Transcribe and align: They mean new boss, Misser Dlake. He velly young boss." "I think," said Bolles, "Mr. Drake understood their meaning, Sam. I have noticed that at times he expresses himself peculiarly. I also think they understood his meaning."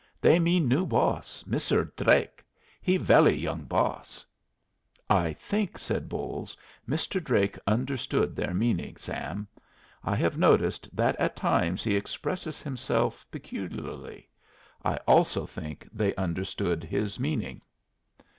They 0.19 0.39
mean 0.39 0.67
new 0.67 0.87
boss, 0.87 1.45
Misser 1.45 1.93
Dlake. 1.95 2.43
He 2.81 2.97
velly 2.97 3.37
young 3.37 3.65
boss." 3.65 4.25
"I 5.11 5.33
think," 5.33 5.77
said 5.77 6.09
Bolles, 6.09 6.57
"Mr. 6.89 7.23
Drake 7.23 7.55
understood 7.67 8.35
their 8.35 8.51
meaning, 8.51 8.95
Sam. 8.97 9.47
I 10.03 10.15
have 10.15 10.39
noticed 10.39 10.89
that 10.91 11.15
at 11.17 11.35
times 11.35 11.83
he 11.83 11.95
expresses 11.95 12.63
himself 12.63 13.27
peculiarly. 13.29 14.27
I 14.83 14.95
also 15.07 15.45
think 15.45 15.87
they 15.93 16.15
understood 16.15 16.83
his 16.83 17.19
meaning." 17.19 17.61